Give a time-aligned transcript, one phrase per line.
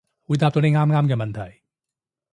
[0.23, 1.61] 會答到你啱啱嘅問題